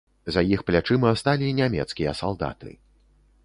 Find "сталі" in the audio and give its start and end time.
1.23-1.51